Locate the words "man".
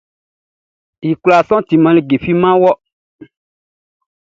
2.41-2.59